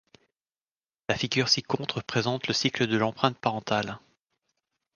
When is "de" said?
2.87-2.97